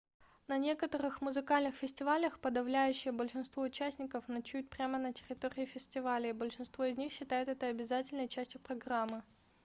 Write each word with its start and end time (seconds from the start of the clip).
на 0.47 0.57
некоторых 0.57 1.21
музыкальных 1.21 1.75
фестивалях 1.75 2.39
подавляющее 2.39 3.11
большинство 3.11 3.61
участников 3.61 4.27
ночуют 4.27 4.67
прямо 4.67 4.97
на 4.97 5.13
территории 5.13 5.65
фестиваля 5.65 6.29
и 6.31 6.33
большинство 6.33 6.85
из 6.85 6.97
них 6.97 7.11
считают 7.11 7.49
это 7.49 7.67
обязательной 7.67 8.27
частью 8.27 8.61
программы 8.61 9.21